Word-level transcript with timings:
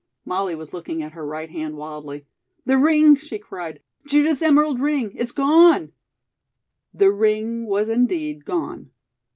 Molly 0.25 0.55
was 0.55 0.73
looking 0.73 1.03
at 1.03 1.11
her 1.11 1.23
right 1.23 1.51
hand 1.51 1.77
wildly. 1.77 2.25
"The 2.65 2.75
ring!" 2.79 3.15
she 3.15 3.37
cried. 3.37 3.81
"Judith's 4.07 4.41
emerald 4.41 4.79
ring 4.79 5.11
it's 5.13 5.31
gone!" 5.31 5.91
The 6.91 7.11
ring 7.11 7.67
was 7.67 7.87
indeed 7.87 8.43
gone. 8.43 8.89